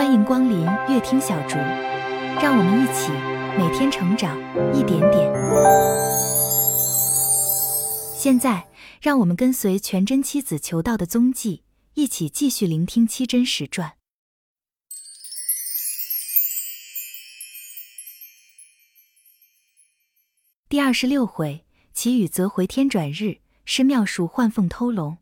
[0.00, 1.58] 欢迎光临乐听小竹，
[2.40, 3.12] 让我们一起
[3.58, 4.34] 每天成长
[4.74, 5.30] 一点点。
[8.16, 8.66] 现在，
[9.02, 13.92] 让我们跟随全真七子求道的踪迹，一起继续聆听七真实传
[20.70, 25.18] 第二十六回：其雨则回天转日，是妙术换凤偷龙。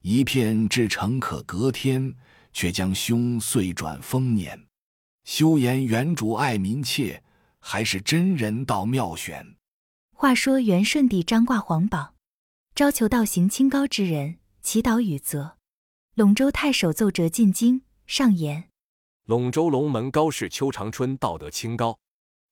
[0.00, 2.14] 一片至诚可隔天。
[2.54, 4.66] 却将凶遂转丰年，
[5.24, 7.22] 休言原主爱民妾，
[7.58, 9.56] 还是真人道妙选。
[10.12, 12.14] 话说元顺帝张挂皇榜，
[12.74, 15.58] 招求道行清高之人，祈祷雨泽。
[16.14, 18.70] 陇州太守奏折进京，上言：
[19.26, 21.98] 陇州龙门高士邱长春道德清高，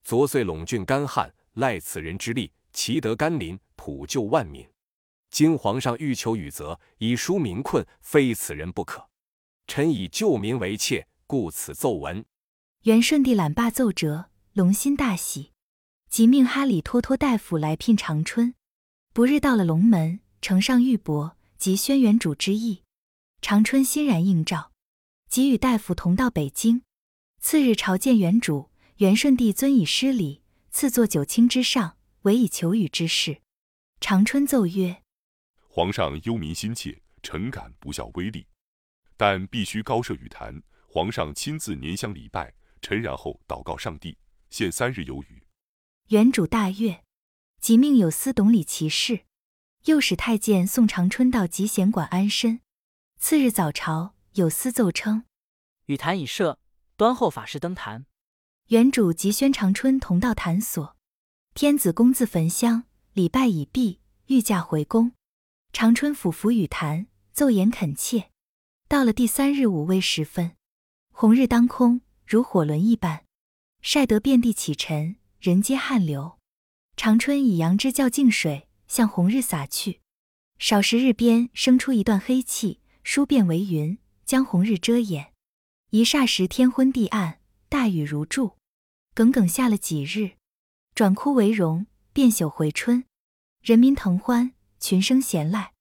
[0.03, 4.69] 昨岁陇郡干旱，赖此人之力，祈得甘霖，普救万民。
[5.31, 9.12] 今皇上欲求雨泽，以纾民困，非此人不可。
[9.67, 12.25] 臣以救民为切，故此奏闻。
[12.83, 15.53] 元顺帝览罢奏折，龙心大喜，
[16.09, 18.55] 即命哈里托托大夫来聘长春。
[19.13, 22.83] 不日到了龙门，呈上玉帛及轩辕主之意。
[23.41, 24.73] 长春欣然应召，
[25.29, 26.83] 即与大夫同到北京。
[27.41, 33.43] 次日朝见元主，元顺帝尊以失礼，赐座九卿之上，委以求雨之事。
[34.01, 35.03] 长春奏曰：
[35.69, 38.47] 皇上忧民心切，臣感不效威力。
[39.23, 44.19] 但必须高设雨坛，皇上亲自拈香礼拜，臣然后祷告上帝，
[44.51, 45.47] 限三日有雨。
[46.09, 47.05] 元主大悦，
[47.61, 49.21] 即命有司董理其事，
[49.85, 52.63] 又使太监送长春到集贤馆安身。
[53.17, 55.23] 次日早朝，有司奏称
[55.87, 56.59] 雨坛已设，
[56.97, 58.07] 端后法师登坛。
[58.71, 60.97] 元主即宣长春同到坛所，
[61.55, 65.13] 天子公自焚香礼拜已毕，御驾回宫。
[65.73, 68.32] 长春俯伏雨坛，奏言恳切。
[68.93, 70.55] 到了第三日午未时分，
[71.13, 73.25] 红日当空，如火轮一般，
[73.81, 76.39] 晒得遍地起尘，人皆汗流。
[76.95, 80.03] 长春以杨枝较净水向红日洒去，
[80.59, 85.33] 少时日边生出一段黑气，疏变为云，将红日遮掩。
[85.89, 88.59] 一霎时天昏地暗，大雨如注。
[89.15, 90.33] 耿耿下了几日，
[90.95, 93.07] 转枯为荣，变朽回春，
[93.63, 95.73] 人民腾欢，群生闲赖。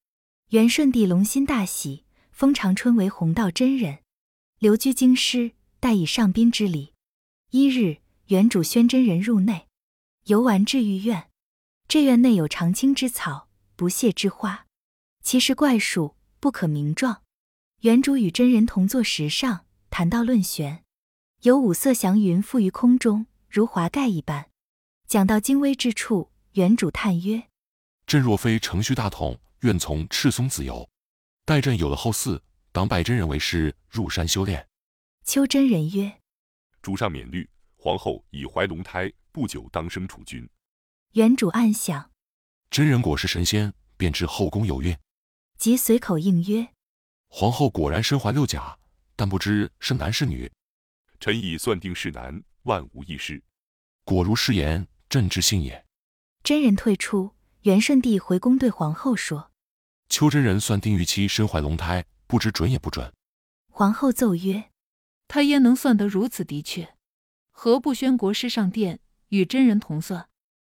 [0.52, 2.06] 元顺帝龙心大喜。
[2.42, 4.00] 封长春为弘道真人，
[4.58, 6.96] 留居京师，待以上宾之礼。
[7.52, 9.68] 一日，原主宣真人入内，
[10.24, 11.30] 游玩至御苑。
[11.88, 14.66] 这院内有常青之草，不谢之花，
[15.22, 17.22] 其实怪树，不可名状。
[17.82, 20.84] 原主与真人同坐石上，谈道论玄，
[21.44, 24.50] 有五色祥云覆于空中，如华盖一般。
[25.08, 27.44] 讲到精微之处，原主叹曰
[28.08, 30.90] ：“朕若非程序大统，愿从赤松子游。”
[31.44, 32.40] 待朕有了后嗣，
[32.72, 34.68] 当拜真人为师，入山修炼。
[35.24, 36.20] 秋真人曰
[36.82, 40.48] ：“主上免虑，皇后已怀龙胎，不久当生储君。”
[41.14, 42.12] 原主暗想：
[42.70, 44.96] 真人果是神仙，便知后宫有孕。
[45.58, 46.70] 即随口应曰
[47.28, 48.78] ：“皇后果然身怀六甲，
[49.16, 50.52] 但不知是男是女。”
[51.20, 53.42] 臣已算定是男，万无一失。
[54.04, 55.86] 果如誓言，朕之信也。
[56.44, 59.51] 真人退出，元顺帝回宫对皇后说。
[60.12, 63.14] 邱真人算定玉妻身怀龙胎，不知准也不准。
[63.70, 64.70] 皇后奏曰
[65.30, 66.96] ：“他焉能算得如此的确？
[67.50, 70.28] 何不宣国师上殿，与真人同算，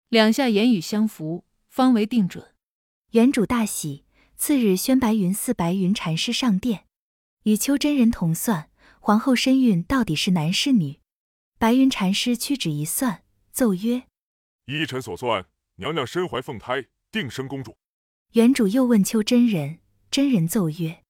[0.09, 2.55] 两下言语相符，方为定准。”
[3.13, 4.07] 原主大喜，
[4.39, 6.87] 次日宣白云寺白云禅师上殿，
[7.43, 8.71] 与邱真人同算。
[9.01, 11.01] 皇后身孕到底是男是女？
[11.59, 14.05] 白云禅师屈指一算，奏曰
[14.65, 15.45] ：“依臣所算，
[15.75, 17.77] 娘娘身怀凤胎，定生公主。”
[18.33, 19.79] 原主又问丘真人，
[20.11, 21.03] 真人奏曰：“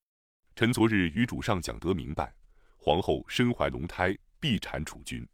[0.54, 2.36] 臣昨日与主上讲得明白，
[2.76, 5.26] 皇后身怀龙胎，必产储君，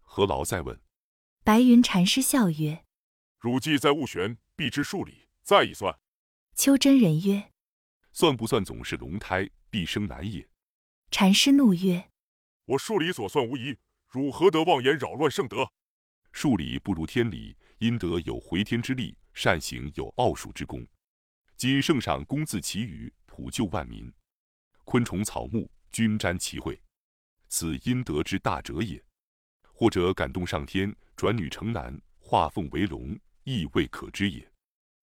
[0.00, 0.80] 何劳再问？”
[1.42, 2.84] 白云禅师笑曰
[3.40, 5.98] ：“汝既在误玄，必知数理，再一算。”
[6.54, 7.50] 丘真人曰
[8.12, 10.48] ：“算不算总是龙胎，必生难也？”
[11.10, 12.10] 禅师怒曰
[12.66, 13.76] ：“我数理所算无疑，
[14.08, 15.72] 汝何得妄言扰乱圣德？
[16.30, 20.86] 数理不如天理，阴德有回天之力，善行有奥数之功。”
[21.56, 24.12] 今圣上公自其语，普救万民，
[24.84, 26.78] 昆虫草木均沾其惠，
[27.48, 29.02] 此阴德之大者也。
[29.72, 34.52] 或者感动上天，转女成男，化凤为龙，亦未可知也。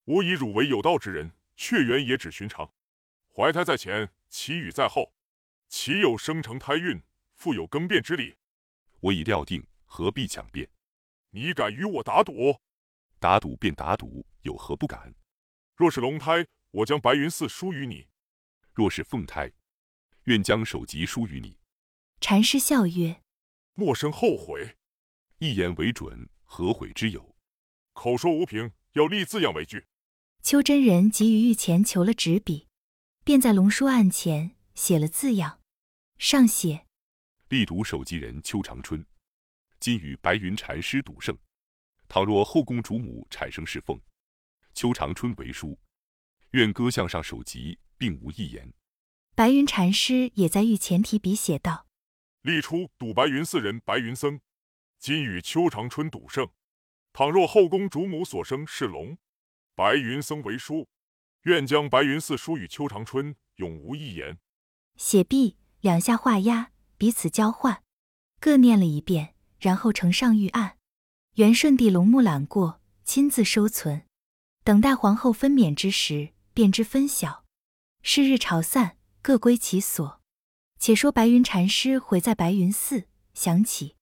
[0.03, 2.69] 我以汝为有道之人，确缘也只寻常。
[3.33, 5.13] 怀胎在前，其语在后，
[5.69, 7.01] 岂有生成胎孕，
[7.36, 8.36] 复有更变之理？
[9.00, 10.69] 我已料定，何必强辩？
[11.30, 12.59] 你敢与我打赌？
[13.19, 15.15] 打赌便打赌，有何不敢？
[15.81, 18.05] 若是龙胎，我将白云寺输于你；
[18.71, 19.51] 若是凤胎，
[20.25, 21.57] 愿将首级输于你。
[22.19, 23.23] 禅师笑曰
[23.73, 24.77] ：“莫生后悔。”
[25.41, 27.35] 一言为准，何悔之有？
[27.93, 29.87] 口说无凭，要立字样为据。
[30.43, 32.67] 邱真人急于御前求了纸笔，
[33.23, 35.61] 便在龙书案前写了字样，
[36.19, 36.85] 上写
[37.49, 39.03] ：“力主首级人邱长春，
[39.79, 41.35] 今与白云禅师赌胜。
[42.07, 43.99] 倘若后宫主母产生侍奉，
[44.73, 45.79] 邱长春为书，
[46.51, 48.73] 愿歌向上首集，并无一言。”
[49.35, 51.88] 白云禅师也在御前提笔写道
[52.44, 54.39] ：“立初赌白云寺人，白云僧，
[55.00, 56.50] 今与邱长春赌胜。
[57.13, 59.18] 倘若后宫主母所生是龙。”
[59.73, 60.88] 白云僧为书，
[61.44, 64.38] 愿将白云寺书与邱长春，永无一言。
[64.97, 67.81] 写毕，两下画押，彼此交换，
[68.39, 70.77] 各念了一遍，然后呈上御案。
[71.35, 74.06] 元顺帝龙目览过，亲自收存，
[74.63, 77.43] 等待皇后分娩之时，便知分晓。
[78.03, 80.21] 是日朝散，各归其所。
[80.77, 83.95] 且说白云禅师回在白云寺，想起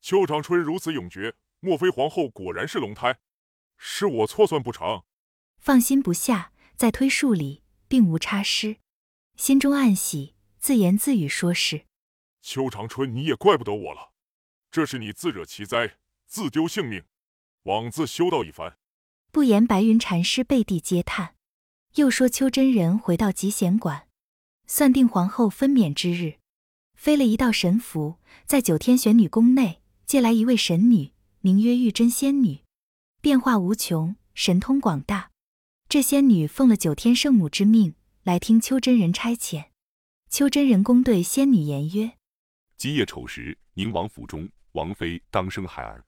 [0.00, 3.18] 邱长春如此永绝，莫非皇后果然是龙胎？
[3.76, 5.04] 是我错算不成？
[5.58, 8.78] 放心不下，在推数里，并无差失，
[9.36, 11.84] 心中暗喜，自言自语说是
[12.40, 14.12] ：“邱长春，你也怪不得我了，
[14.70, 17.04] 这是你自惹其灾，自丢性命，
[17.64, 18.77] 枉自修道一番。”
[19.30, 21.34] 不言白云禅师背地嗟叹，
[21.96, 24.08] 又说邱真人回到集贤馆，
[24.66, 26.38] 算定皇后分娩之日，
[26.94, 28.16] 飞了一道神符，
[28.46, 32.60] 在九天玄女宫内借来一位神女，名曰玉真仙女，
[33.20, 35.30] 变化无穷，神通广大。
[35.90, 39.66] 这仙女奉了九天圣母之命来听邱真人差遣。
[40.30, 42.12] 邱真人公对仙女言曰
[42.76, 46.04] ：“今夜丑时，宁王府中王妃当生孩儿，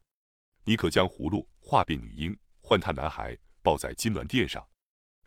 [0.65, 2.37] 你可将葫芦化变女婴，
[2.71, 4.65] 唤他男孩，抱在金銮殿上。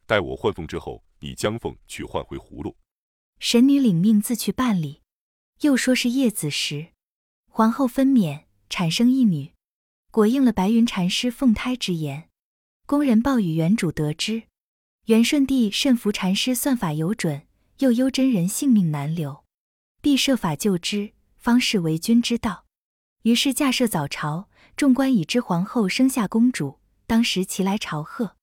[0.06, 2.78] 待我换凤之后，你将凤去换回葫芦。”
[3.38, 5.02] 神女领命自去办理。
[5.60, 6.94] 又说是夜子时，
[7.50, 9.52] 皇后分娩，产生一女，
[10.10, 12.30] 果应了白云禅师奉胎之言。
[12.86, 14.44] 宫人报与原主得知，
[15.08, 17.46] 元顺帝甚服禅师算法有准，
[17.80, 19.44] 又忧真人性命难留，
[20.02, 22.66] 必设法救之，方是为君之道。
[23.24, 26.80] 于是驾设早朝，众官已知皇后生下公主，
[27.14, 28.38] 当时齐来朝贺。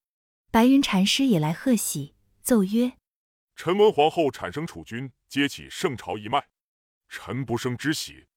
[0.53, 2.93] 白云禅师也来贺喜，奏曰
[3.57, 6.47] ：“臣闻皇后产生储君，接起圣朝一脉，
[7.09, 8.29] 臣不胜之喜。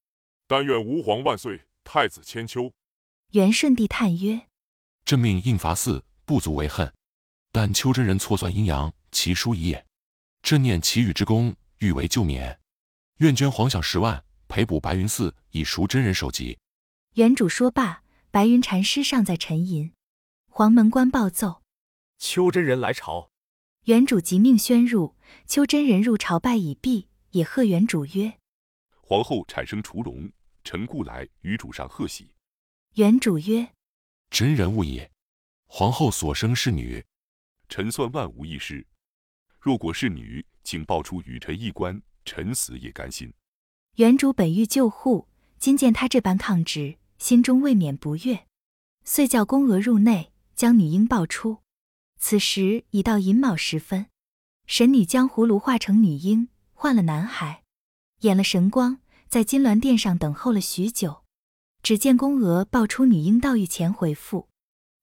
[0.47, 2.73] 但愿吾皇万岁，太子千秋。”
[3.33, 4.47] 元顺帝叹曰。
[5.05, 6.91] 朕命应罚寺，不足为恨。
[7.51, 9.85] 但丘真人错算阴阳，其书已也。
[10.41, 12.59] 朕念其与之功，欲为救免，
[13.19, 16.57] 愿捐皇饷十万，赔补白云寺，以赎真人首级。
[17.13, 18.01] 原主说罢，
[18.31, 19.93] 白云禅师尚在沉吟。
[20.55, 21.63] 黄门官报奏：
[22.19, 23.31] 邱真人来朝。
[23.85, 25.15] 原主即命宣入。
[25.47, 28.37] 邱真人入朝拜已毕，也贺原主曰
[29.01, 30.31] ：“皇后产生雏龙，
[30.63, 32.29] 臣故来与主上贺喜。”
[32.93, 33.67] 原主曰。
[34.29, 35.11] 真人物也，
[35.65, 37.03] 皇后所生是女，
[37.67, 38.85] 臣算万无一失。
[39.59, 43.33] 若果是女，请报出与臣一官，臣死也甘心。
[43.95, 45.27] 原主本欲救护，
[45.57, 48.45] 今见他这般抗旨，心中未免不悦，
[49.03, 50.31] 遂叫宫娥入内，
[50.63, 51.57] 将女婴抱出。
[52.17, 54.05] 此时已到寅卯时分，
[54.65, 57.63] 神女将葫芦化成女婴，换了男孩，
[58.21, 61.25] 演了神光，在金銮殿上等候了许久。
[61.81, 64.47] 只见宫娥抱出女婴到御前回复，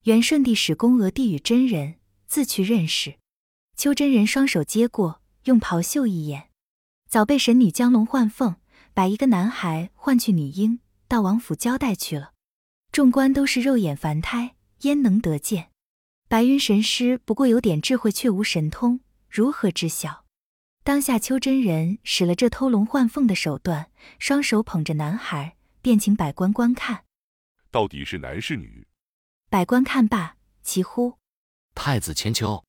[0.05, 3.19] 元顺帝使宫娥递与真人，自去认识。
[3.77, 6.49] 邱真人双手接过，用袍袖一眼，
[7.07, 8.57] 早被神女将龙换凤，
[8.95, 12.33] 把一个男孩换去女婴，到王府交代去了。
[12.91, 15.71] 众官都是肉眼凡胎，焉能得见？
[16.29, 20.25] 白云神师不过有点智慧，却无神通，如何知晓？
[20.83, 25.57] 当下邱真人使了这偷龙换凤的手段，双手捧着男孩。
[25.83, 27.05] 便请百官观看，
[27.71, 28.87] 到底是男是女？
[29.49, 31.17] 百官看罢，齐呼
[31.75, 32.67] ：“太子千秋！”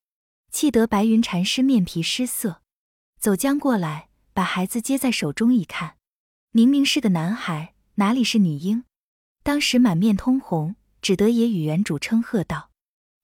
[0.50, 2.62] 气得白云禅师面皮失色，
[3.20, 5.98] 走将过来，把孩子接在手中一看，
[6.52, 8.86] 明明是个男孩，哪里是女婴？
[9.44, 12.72] 当时满面通红，只得也与原主称贺道：“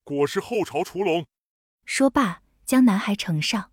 [0.04, 1.26] 果是后朝雏龙。”
[1.86, 3.72] 说罢，将男孩呈上。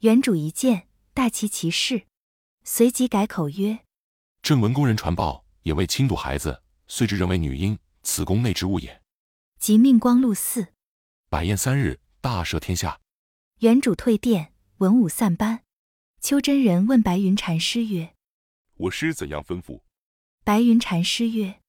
[0.00, 2.06] 原主一见，大奇其事，
[2.64, 3.80] 随即改口曰
[4.42, 9.02] ：“正闻宫人传报。”也未轻睹孩子，遂知人为女婴，此宫内之物也。
[9.58, 10.68] 即命光禄寺，
[11.28, 12.98] 摆宴三日，大赦天下。
[13.58, 15.64] 原主退殿，文武散班。
[16.22, 18.14] 丘真人问白云禅师曰
[18.76, 19.82] ：“我师怎样吩咐？”
[20.42, 21.60] 白云禅师曰：“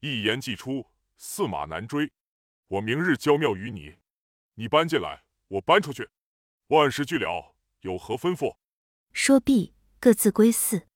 [0.00, 0.86] 一言既出，
[1.24, 2.10] 驷马难追。
[2.66, 3.94] 我明日交庙于你，
[4.56, 6.10] 你搬进来，我搬出去。
[6.66, 8.56] 万事俱了，有何吩咐？”
[9.14, 10.88] 说毕，各自归寺。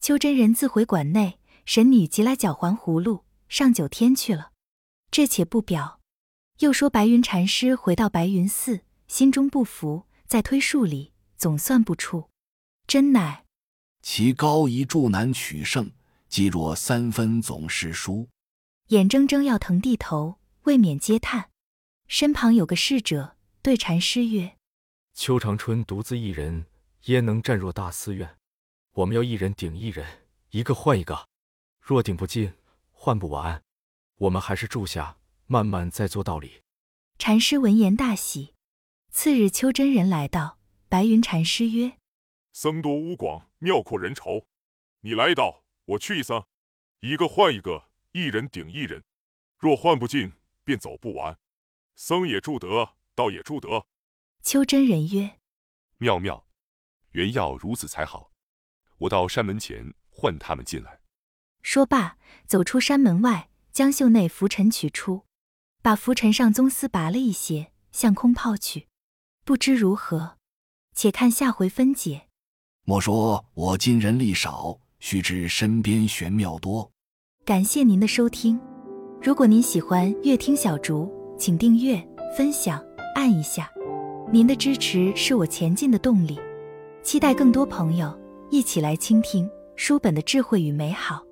[0.00, 4.52] 邱真人自回馆内，神女即来搅环葫芦，上九天去了。
[5.12, 6.00] 这且不表。
[6.58, 12.30] 又说白云禅师回到白云寺，心中不服，再推数里，总算不出。
[12.88, 13.44] 真乃
[14.02, 15.92] 其高一柱难取胜，
[16.28, 18.28] 即若三分总是输。
[18.88, 21.50] 眼睁睁要腾地头，未免嗟叹。
[22.06, 24.56] 身旁有个侍者，对禅师曰
[25.12, 26.64] ：“邱长春独自一人，
[27.04, 28.38] 焉能站若大寺院？
[28.92, 31.28] 我们要一人顶一人，一个换一个。
[31.82, 32.54] 若顶不尽，
[32.90, 33.62] 换不完，
[34.16, 36.62] 我们还是住下，慢慢再做道理。”
[37.20, 38.54] 禅师闻言大喜。
[39.10, 41.98] 次日，邱真人来到，白云禅师曰
[42.54, 44.46] ：“僧多屋广，庙阔人稠，
[45.02, 46.42] 你来一道，我去一僧，
[47.00, 47.87] 一个换一个，
[48.18, 49.04] 一人顶一人。
[49.58, 50.32] 若换不进，
[50.64, 51.38] 便走不完。
[51.94, 53.86] 僧也住得，道也住得。”
[54.42, 55.38] 秋真人曰
[55.98, 56.46] ：“妙妙，
[57.10, 58.32] 原要如此才好。
[58.98, 61.00] 我到山门前唤他们进来。”
[61.62, 65.26] 说罢，走出山门外，将袖内拂尘取出。
[65.82, 68.88] 把拂尘上宗丝拔了一些，向空抛去，
[69.44, 70.38] 不知如何。
[70.94, 72.28] 且看下回分解。
[72.82, 76.92] 莫说我今人力少，须知身边玄妙多。
[77.48, 78.60] 感谢您的收听，
[79.22, 81.98] 如果您喜欢乐听小竹，请订阅、
[82.36, 82.78] 分享、
[83.14, 83.72] 按一下，
[84.30, 86.38] 您的支持是我前进的动力。
[87.02, 88.14] 期待更多朋友
[88.50, 91.22] 一起来倾听书本的智慧与美好。